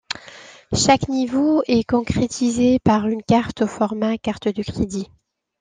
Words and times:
Chaque 0.73 1.09
niveau 1.09 1.61
est 1.67 1.87
concrétisé 1.87 2.79
par 2.79 3.07
une 3.07 3.21
carte 3.21 3.61
au 3.61 3.67
format 3.67 4.17
carte 4.17 4.47
de 4.47 4.63
crédit. 4.63 5.11